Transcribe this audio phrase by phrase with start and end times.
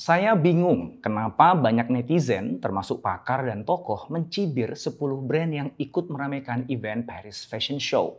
[0.00, 4.96] Saya bingung kenapa banyak netizen, termasuk pakar dan tokoh, mencibir 10
[5.28, 8.16] brand yang ikut meramaikan event Paris Fashion Show.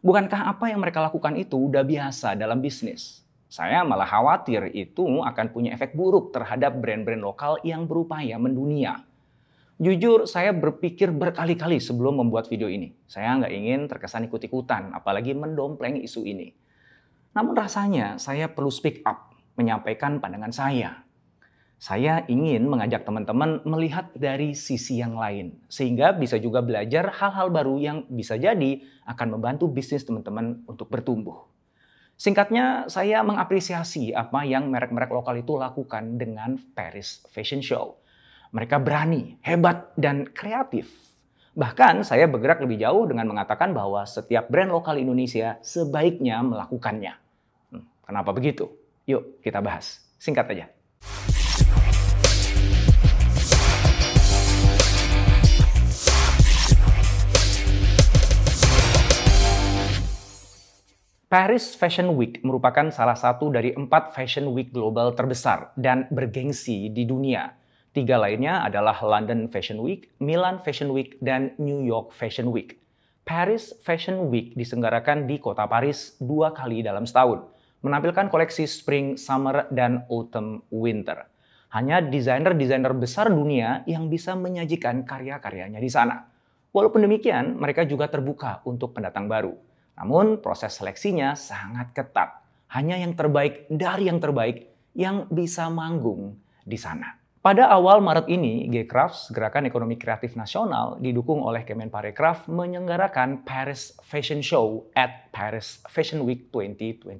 [0.00, 3.28] Bukankah apa yang mereka lakukan itu udah biasa dalam bisnis?
[3.44, 9.04] Saya malah khawatir itu akan punya efek buruk terhadap brand-brand lokal yang berupaya mendunia.
[9.76, 12.96] Jujur, saya berpikir berkali-kali sebelum membuat video ini.
[13.04, 16.56] Saya nggak ingin terkesan ikut-ikutan, apalagi mendompleng isu ini.
[17.36, 21.04] Namun rasanya saya perlu speak up, menyampaikan pandangan saya
[21.78, 27.78] saya ingin mengajak teman-teman melihat dari sisi yang lain, sehingga bisa juga belajar hal-hal baru
[27.78, 31.46] yang bisa jadi akan membantu bisnis teman-teman untuk bertumbuh.
[32.18, 37.94] Singkatnya, saya mengapresiasi apa yang merek-merek lokal itu lakukan dengan Paris Fashion Show.
[38.50, 40.90] Mereka berani, hebat, dan kreatif.
[41.54, 47.14] Bahkan saya bergerak lebih jauh dengan mengatakan bahwa setiap brand lokal Indonesia sebaiknya melakukannya.
[47.70, 48.66] Hmm, kenapa begitu?
[49.06, 50.02] Yuk kita bahas.
[50.18, 50.77] Singkat aja.
[61.28, 67.04] Paris Fashion Week merupakan salah satu dari empat Fashion Week global terbesar dan bergengsi di
[67.04, 67.52] dunia.
[67.92, 72.80] Tiga lainnya adalah London Fashion Week, Milan Fashion Week, dan New York Fashion Week.
[73.28, 77.44] Paris Fashion Week diselenggarakan di kota Paris dua kali dalam setahun,
[77.84, 81.28] menampilkan koleksi Spring, Summer, dan Autumn Winter.
[81.76, 86.24] Hanya desainer-desainer besar dunia yang bisa menyajikan karya-karyanya di sana.
[86.72, 89.67] Walaupun demikian, mereka juga terbuka untuk pendatang baru.
[89.98, 92.38] Namun proses seleksinya sangat ketat.
[92.70, 97.18] Hanya yang terbaik dari yang terbaik yang bisa manggung di sana.
[97.38, 104.42] Pada awal Maret ini, G-Crafts, Gerakan Ekonomi Kreatif Nasional, didukung oleh Kemenparekraf, menyelenggarakan Paris Fashion
[104.42, 107.14] Show at Paris Fashion Week 2022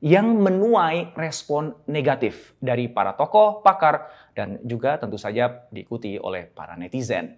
[0.00, 6.72] yang menuai respon negatif dari para tokoh, pakar, dan juga tentu saja diikuti oleh para
[6.78, 7.36] netizen.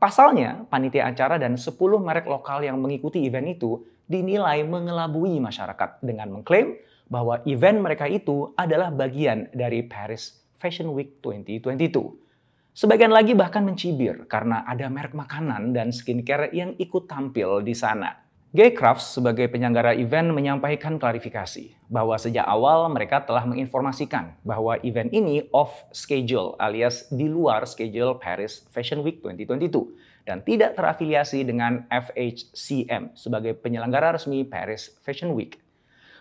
[0.00, 6.34] Pasalnya, panitia acara dan 10 merek lokal yang mengikuti event itu dinilai mengelabui masyarakat dengan
[6.34, 6.74] mengklaim
[7.06, 12.74] bahwa event mereka itu adalah bagian dari Paris Fashion Week 2022.
[12.74, 18.26] Sebagian lagi bahkan mencibir karena ada merek makanan dan skincare yang ikut tampil di sana.
[18.50, 25.46] Gaycrafts sebagai penyelenggara event menyampaikan klarifikasi bahwa sejak awal mereka telah menginformasikan bahwa event ini
[25.54, 33.16] off schedule alias di luar schedule Paris Fashion Week 2022 dan tidak terafiliasi dengan FHCM
[33.16, 35.60] sebagai penyelenggara resmi Paris Fashion Week.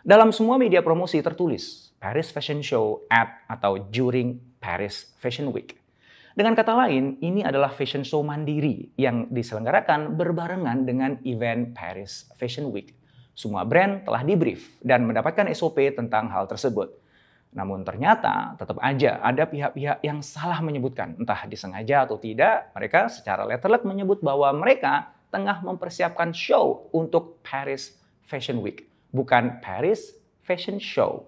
[0.03, 5.79] Dalam semua media promosi tertulis Paris Fashion Show at atau during Paris Fashion Week.
[6.39, 12.71] Dengan kata lain, ini adalah fashion show mandiri yang diselenggarakan berbarengan dengan event Paris Fashion
[12.71, 12.95] Week.
[13.35, 16.95] Semua brand telah di-brief dan mendapatkan SOP tentang hal tersebut.
[17.49, 23.41] Namun ternyata tetap aja ada pihak-pihak yang salah menyebutkan, entah disengaja atau tidak, mereka secara
[23.41, 30.13] letterlek menyebut bahwa mereka tengah mempersiapkan show untuk Paris Fashion Week, bukan Paris
[30.45, 31.25] Fashion Show.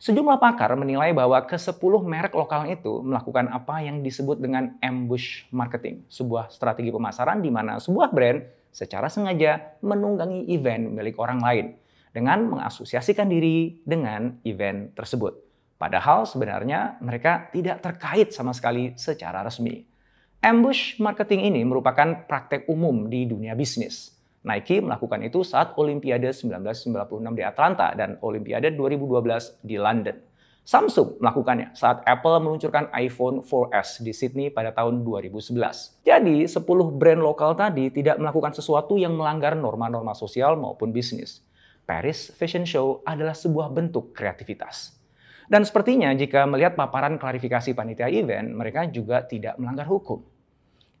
[0.00, 6.04] Sejumlah pakar menilai bahwa ke-10 merek lokal itu melakukan apa yang disebut dengan ambush marketing,
[6.12, 8.44] sebuah strategi pemasaran di mana sebuah brand
[8.74, 11.66] secara sengaja menunggangi event milik orang lain
[12.14, 15.34] dengan mengasosiasikan diri dengan event tersebut.
[15.74, 19.82] Padahal sebenarnya mereka tidak terkait sama sekali secara resmi.
[20.38, 24.14] Ambush marketing ini merupakan praktek umum di dunia bisnis.
[24.44, 30.16] Nike melakukan itu saat Olimpiade 1996 di Atlanta dan Olimpiade 2012 di London.
[30.64, 35.52] Samsung melakukannya saat Apple meluncurkan iPhone 4S di Sydney pada tahun 2011.
[36.04, 36.60] Jadi, 10
[36.96, 41.44] brand lokal tadi tidak melakukan sesuatu yang melanggar norma-norma sosial maupun bisnis.
[41.84, 44.96] Paris Fashion Show adalah sebuah bentuk kreativitas.
[45.44, 50.24] Dan sepertinya jika melihat paparan klarifikasi panitia event, mereka juga tidak melanggar hukum.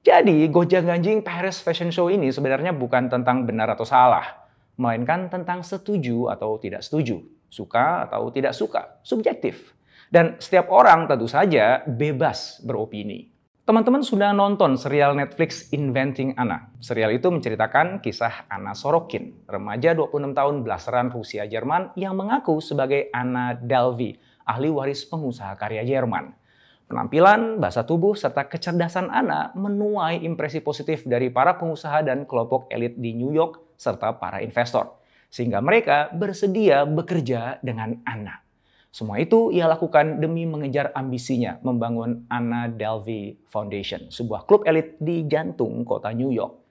[0.04, 4.44] Jadi, gojang ganjing Paris Fashion Show ini sebenarnya bukan tentang benar atau salah,
[4.76, 9.72] melainkan tentang setuju atau tidak setuju, suka atau tidak suka, subjektif.
[10.12, 13.33] Dan setiap orang tentu saja bebas beropini.
[13.64, 16.68] Teman-teman sudah nonton serial Netflix Inventing Anna.
[16.84, 23.08] Serial itu menceritakan kisah Anna Sorokin, remaja 26 tahun belasaran Rusia Jerman yang mengaku sebagai
[23.08, 26.36] Anna Dalvi, ahli waris pengusaha karya Jerman.
[26.92, 33.00] Penampilan, bahasa tubuh, serta kecerdasan Ana menuai impresi positif dari para pengusaha dan kelompok elit
[33.00, 35.00] di New York serta para investor.
[35.32, 38.43] Sehingga mereka bersedia bekerja dengan Ana.
[38.94, 45.26] Semua itu ia lakukan demi mengejar ambisinya membangun Anna Delvey Foundation, sebuah klub elit di
[45.26, 46.62] jantung kota New York.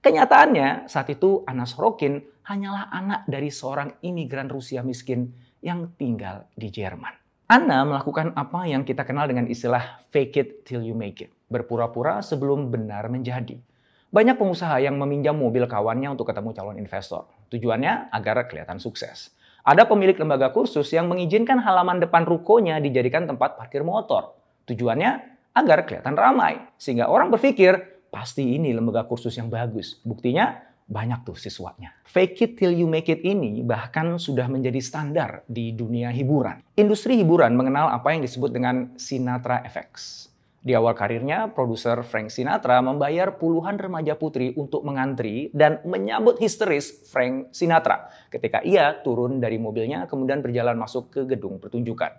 [0.00, 6.72] Kenyataannya, saat itu Anna Sorokin hanyalah anak dari seorang imigran Rusia miskin yang tinggal di
[6.72, 7.12] Jerman.
[7.44, 11.28] Anda melakukan apa yang kita kenal dengan istilah fake it till you make it.
[11.52, 13.60] Berpura-pura sebelum benar menjadi.
[14.08, 17.28] Banyak pengusaha yang meminjam mobil kawannya untuk ketemu calon investor.
[17.52, 19.35] Tujuannya agar kelihatan sukses.
[19.66, 24.38] Ada pemilik lembaga kursus yang mengizinkan halaman depan rukonya dijadikan tempat parkir motor.
[24.70, 25.10] Tujuannya
[25.58, 26.70] agar kelihatan ramai.
[26.78, 27.74] Sehingga orang berpikir,
[28.06, 29.98] pasti ini lembaga kursus yang bagus.
[30.06, 30.54] Buktinya,
[30.86, 31.98] banyak tuh siswanya.
[32.06, 36.62] Fake it till you make it ini bahkan sudah menjadi standar di dunia hiburan.
[36.78, 40.30] Industri hiburan mengenal apa yang disebut dengan Sinatra Effects.
[40.66, 47.06] Di awal karirnya, produser Frank Sinatra membayar puluhan remaja putri untuk mengantri dan menyambut histeris
[47.06, 52.10] Frank Sinatra ketika ia turun dari mobilnya kemudian berjalan masuk ke gedung pertunjukan.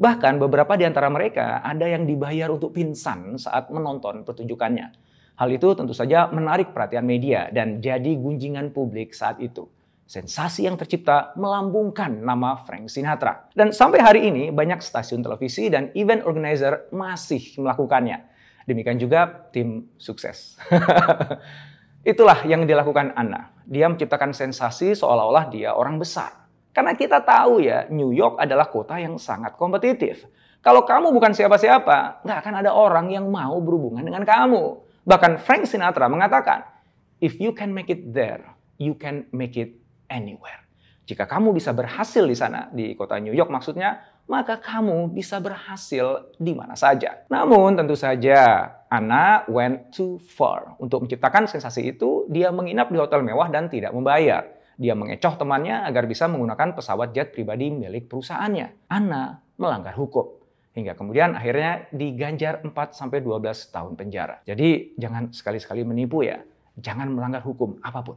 [0.00, 4.96] Bahkan beberapa di antara mereka ada yang dibayar untuk pingsan saat menonton pertunjukannya.
[5.36, 9.68] Hal itu tentu saja menarik perhatian media dan jadi gunjingan publik saat itu.
[10.10, 13.46] Sensasi yang tercipta melambungkan nama Frank Sinatra.
[13.54, 18.18] Dan sampai hari ini banyak stasiun televisi dan event organizer masih melakukannya.
[18.66, 20.58] Demikian juga tim sukses.
[22.10, 23.54] Itulah yang dilakukan Anna.
[23.62, 26.50] Dia menciptakan sensasi seolah-olah dia orang besar.
[26.74, 30.26] Karena kita tahu ya, New York adalah kota yang sangat kompetitif.
[30.58, 34.74] Kalau kamu bukan siapa-siapa, nggak akan ada orang yang mau berhubungan dengan kamu.
[35.06, 36.66] Bahkan Frank Sinatra mengatakan,
[37.22, 38.42] if you can make it there,
[38.74, 39.79] you can make it
[40.10, 40.66] anywhere.
[41.06, 43.98] Jika kamu bisa berhasil di sana, di kota New York maksudnya,
[44.30, 47.26] maka kamu bisa berhasil di mana saja.
[47.26, 50.78] Namun tentu saja, Anna went too far.
[50.78, 54.46] Untuk menciptakan sensasi itu, dia menginap di hotel mewah dan tidak membayar.
[54.78, 58.86] Dia mengecoh temannya agar bisa menggunakan pesawat jet pribadi milik perusahaannya.
[58.86, 60.40] Anna melanggar hukum
[60.70, 64.40] hingga kemudian akhirnya diganjar 4 sampai 12 tahun penjara.
[64.46, 66.38] Jadi jangan sekali-sekali menipu ya.
[66.78, 68.16] Jangan melanggar hukum apa pun.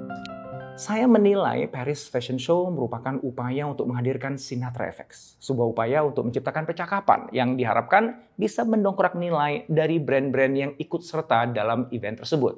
[0.81, 6.65] saya menilai Paris Fashion Show merupakan upaya untuk menghadirkan Sinatra Effects, sebuah upaya untuk menciptakan
[6.65, 12.57] percakapan yang diharapkan bisa mendongkrak nilai dari brand-brand yang ikut serta dalam event tersebut.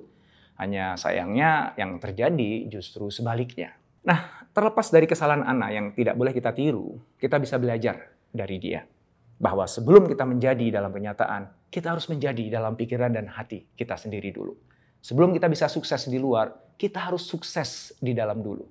[0.55, 3.75] Hanya sayangnya yang terjadi justru sebaliknya.
[4.07, 8.87] Nah, terlepas dari kesalahan Ana yang tidak boleh kita tiru, kita bisa belajar dari dia.
[9.35, 14.31] Bahwa sebelum kita menjadi dalam kenyataan, kita harus menjadi dalam pikiran dan hati kita sendiri
[14.31, 14.55] dulu.
[15.03, 18.63] Sebelum kita bisa sukses di luar, kita harus sukses di dalam dulu.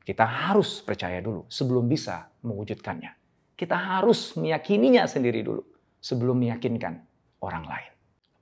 [0.00, 3.12] Kita harus percaya dulu sebelum bisa mewujudkannya.
[3.52, 5.60] Kita harus meyakininya sendiri dulu
[6.00, 7.04] sebelum meyakinkan
[7.44, 7.92] orang lain.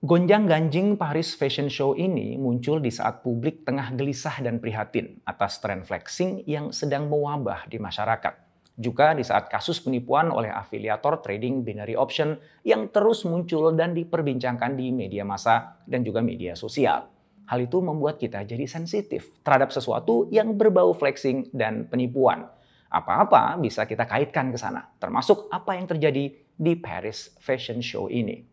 [0.07, 5.83] Gonjang-ganjing Paris Fashion Show ini muncul di saat publik tengah gelisah dan prihatin atas tren
[5.83, 8.39] flexing yang sedang mewabah di masyarakat.
[8.79, 14.79] Juga di saat kasus penipuan oleh afiliator trading binary option yang terus muncul dan diperbincangkan
[14.79, 17.22] di media massa dan juga media sosial.
[17.47, 22.47] Hal itu membuat kita jadi sensitif terhadap sesuatu yang berbau flexing dan penipuan.
[22.93, 28.53] Apa-apa bisa kita kaitkan ke sana, termasuk apa yang terjadi di Paris Fashion Show ini.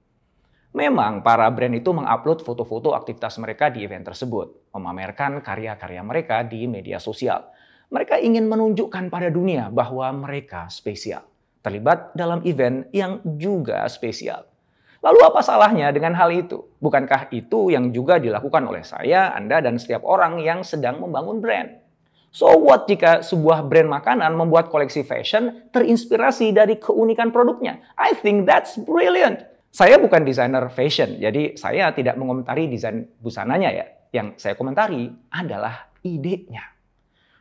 [0.69, 6.69] Memang para brand itu mengupload foto-foto aktivitas mereka di event tersebut, memamerkan karya-karya mereka di
[6.69, 7.49] media sosial.
[7.89, 11.25] Mereka ingin menunjukkan pada dunia bahwa mereka spesial,
[11.65, 14.48] terlibat dalam event yang juga spesial.
[14.99, 16.59] Lalu apa salahnya dengan hal itu?
[16.83, 21.79] Bukankah itu yang juga dilakukan oleh saya, Anda, dan setiap orang yang sedang membangun brand?
[22.29, 27.81] So what jika sebuah brand makanan membuat koleksi fashion terinspirasi dari keunikan produknya?
[27.97, 29.47] I think that's brilliant.
[29.71, 33.85] Saya bukan desainer fashion, jadi saya tidak mengomentari desain busananya ya.
[34.09, 36.75] Yang saya komentari adalah idenya.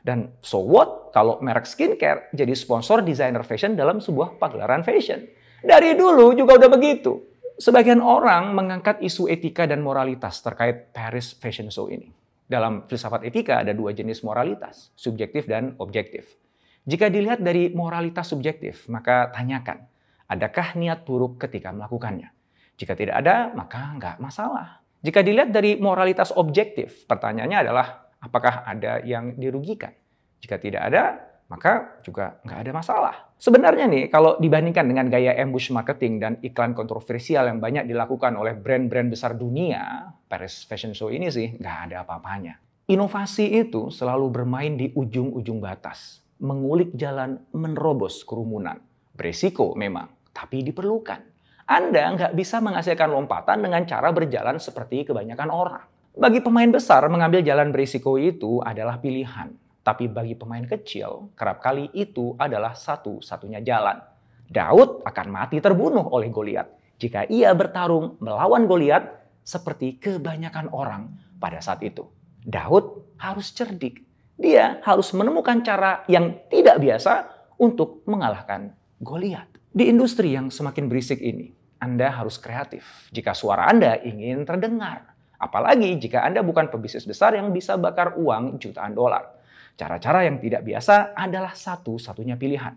[0.05, 5.27] Dan so what kalau merek skincare jadi sponsor desainer fashion dalam sebuah pagelaran fashion?
[5.59, 7.29] Dari dulu juga udah begitu.
[7.59, 12.07] Sebagian orang mengangkat isu etika dan moralitas terkait Paris Fashion Show ini.
[12.47, 16.39] Dalam filsafat etika ada dua jenis moralitas, subjektif dan objektif.
[16.87, 19.91] Jika dilihat dari moralitas subjektif, maka tanyakan,
[20.31, 22.31] adakah niat buruk ketika melakukannya?
[22.79, 24.79] Jika tidak ada, maka nggak masalah.
[25.03, 29.99] Jika dilihat dari moralitas objektif, pertanyaannya adalah apakah ada yang dirugikan?
[30.39, 33.15] Jika tidak ada, maka juga nggak ada masalah.
[33.41, 38.53] Sebenarnya nih, kalau dibandingkan dengan gaya ambush marketing dan iklan kontroversial yang banyak dilakukan oleh
[38.53, 42.61] brand-brand besar dunia, Paris Fashion Show ini sih nggak ada apa-apanya.
[42.89, 48.81] Inovasi itu selalu bermain di ujung-ujung batas, mengulik jalan menerobos kerumunan.
[49.13, 51.21] Berisiko memang, tapi diperlukan.
[51.69, 55.85] Anda nggak bisa menghasilkan lompatan dengan cara berjalan seperti kebanyakan orang.
[56.17, 59.68] Bagi pemain besar, mengambil jalan berisiko itu adalah pilihan.
[59.89, 63.97] Tapi bagi pemain kecil, kerap kali itu adalah satu-satunya jalan.
[64.45, 66.69] Daud akan mati terbunuh oleh Goliat
[67.01, 69.09] jika ia bertarung melawan Goliat
[69.41, 71.09] seperti kebanyakan orang
[71.41, 72.05] pada saat itu.
[72.45, 74.05] Daud harus cerdik.
[74.37, 77.25] Dia harus menemukan cara yang tidak biasa
[77.57, 79.49] untuk mengalahkan Goliat.
[79.73, 81.49] Di industri yang semakin berisik ini,
[81.81, 85.17] Anda harus kreatif jika suara Anda ingin terdengar.
[85.41, 89.38] Apalagi jika Anda bukan pebisnis besar yang bisa bakar uang jutaan dolar.
[89.79, 92.75] Cara-cara yang tidak biasa adalah satu-satunya pilihan.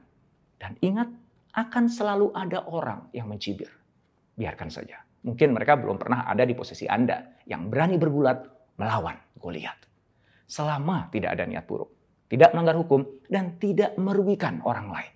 [0.61, 1.09] Dan ingat,
[1.51, 3.67] akan selalu ada orang yang mencibir.
[4.37, 5.01] Biarkan saja.
[5.25, 8.45] Mungkin mereka belum pernah ada di posisi Anda yang berani bergulat
[8.77, 9.77] melawan Goliat.
[10.45, 11.89] Selama tidak ada niat buruk,
[12.29, 15.13] tidak melanggar hukum, dan tidak merugikan orang lain.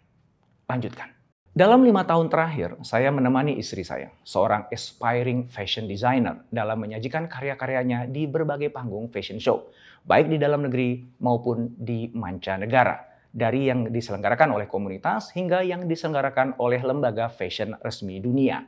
[0.67, 1.14] Lanjutkan.
[1.55, 8.11] Dalam lima tahun terakhir, saya menemani istri saya, seorang aspiring fashion designer, dalam menyajikan karya-karyanya
[8.11, 9.71] di berbagai panggung fashion show,
[10.03, 16.59] baik di dalam negeri maupun di mancanegara, dari yang diselenggarakan oleh komunitas hingga yang diselenggarakan
[16.59, 18.67] oleh lembaga fashion resmi dunia.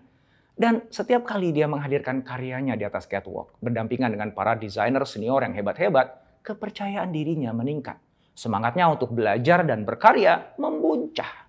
[0.56, 5.60] Dan setiap kali dia menghadirkan karyanya di atas catwalk, berdampingan dengan para desainer senior yang
[5.60, 8.00] hebat-hebat, kepercayaan dirinya meningkat.
[8.32, 11.47] Semangatnya untuk belajar dan berkarya membuncah.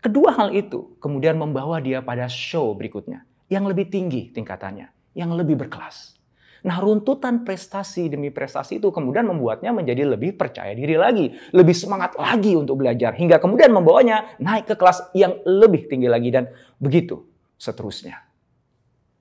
[0.00, 5.60] Kedua hal itu kemudian membawa dia pada show berikutnya yang lebih tinggi tingkatannya, yang lebih
[5.60, 6.16] berkelas.
[6.60, 12.16] Nah, runtutan prestasi demi prestasi itu kemudian membuatnya menjadi lebih percaya diri lagi, lebih semangat
[12.20, 17.24] lagi untuk belajar, hingga kemudian membawanya naik ke kelas yang lebih tinggi lagi, dan begitu
[17.56, 18.20] seterusnya.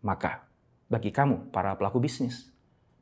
[0.04, 0.44] Maka,
[0.92, 2.52] bagi kamu, para pelaku bisnis,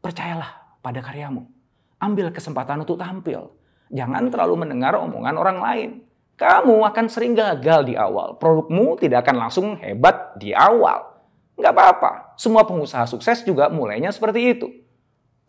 [0.06, 1.50] percayalah pada karyamu.
[1.98, 3.58] Ambil kesempatan untuk tampil.
[3.90, 5.90] Jangan terlalu mendengar omongan orang lain
[6.38, 8.38] kamu akan sering gagal di awal.
[8.38, 11.18] Produkmu tidak akan langsung hebat di awal.
[11.58, 12.12] Nggak apa-apa.
[12.38, 14.70] Semua pengusaha sukses juga mulainya seperti itu.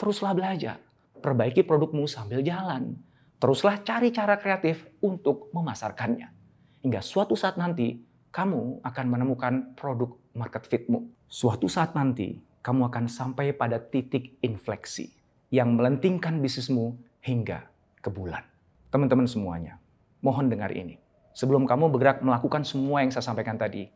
[0.00, 0.80] Teruslah belajar.
[1.20, 2.96] Perbaiki produkmu sambil jalan.
[3.36, 6.32] Teruslah cari cara kreatif untuk memasarkannya.
[6.80, 8.00] Hingga suatu saat nanti,
[8.32, 11.04] kamu akan menemukan produk market fitmu.
[11.28, 15.12] Suatu saat nanti, kamu akan sampai pada titik infleksi
[15.52, 17.68] yang melentingkan bisnismu hingga
[18.00, 18.40] ke bulan.
[18.88, 19.76] Teman-teman semuanya,
[20.18, 20.98] Mohon dengar ini.
[21.30, 23.86] Sebelum kamu bergerak melakukan semua yang saya sampaikan tadi,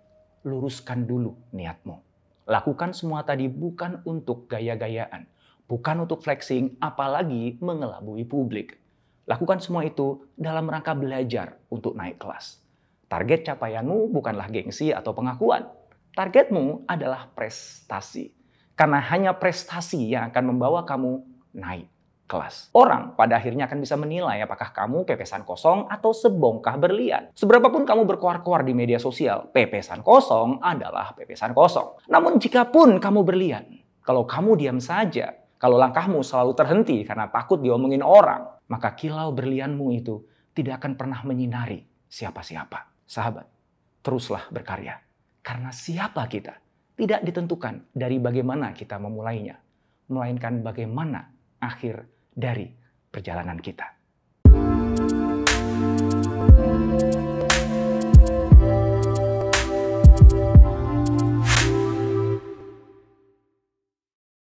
[0.47, 1.99] luruskan dulu niatmu.
[2.47, 5.26] Lakukan semua tadi bukan untuk gaya-gayaan,
[5.67, 8.79] bukan untuk flexing, apalagi mengelabui publik.
[9.26, 12.62] Lakukan semua itu dalam rangka belajar untuk naik kelas.
[13.11, 15.67] Target capaianmu bukanlah gengsi atau pengakuan.
[16.14, 18.31] Targetmu adalah prestasi.
[18.79, 21.23] Karena hanya prestasi yang akan membawa kamu
[21.55, 21.87] naik
[22.26, 22.73] kelas.
[22.73, 27.29] Orang pada akhirnya akan bisa menilai apakah kamu pepesan kosong atau sebongkah berlian.
[27.37, 32.09] Seberapapun kamu berkoar-koar di media sosial, pepesan kosong adalah pepesan kosong.
[32.09, 33.64] Namun jika pun kamu berlian,
[34.02, 39.95] kalau kamu diam saja, kalau langkahmu selalu terhenti karena takut diomongin orang, maka kilau berlianmu
[39.95, 40.26] itu
[40.57, 43.07] tidak akan pernah menyinari siapa-siapa.
[43.07, 43.47] Sahabat,
[44.02, 44.99] teruslah berkarya.
[45.43, 46.55] Karena siapa kita
[46.97, 49.59] tidak ditentukan dari bagaimana kita memulainya,
[50.11, 51.31] melainkan bagaimana
[51.62, 52.66] akhir dari
[53.09, 54.02] perjalanan kita.